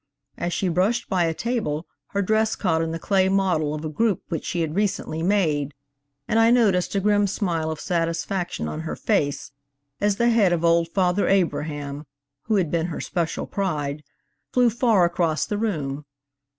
[0.35, 3.89] As she brushed by a table, her dress caught in the clay model of a
[3.89, 5.75] group which she had recently made,
[6.27, 9.51] and I noticed a grim smile of satisfaction on her face
[9.99, 12.07] as the head of old Father Abraham
[12.45, 14.03] (who had been her special pride)
[14.51, 16.05] flew far across the room.